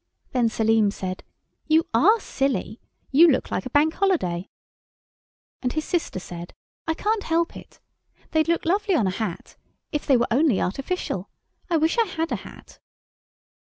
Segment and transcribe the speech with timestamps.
[0.31, 1.23] Then Selim said,
[1.67, 2.79] "You are silly!
[3.11, 4.49] You look like a Bank Holiday."
[5.61, 6.55] And his sister said,
[6.87, 7.79] "I can't help it.
[8.31, 9.57] They'd look lovely on a hat,
[9.91, 11.29] if they were only artificial.
[11.69, 12.79] I wish I had a hat."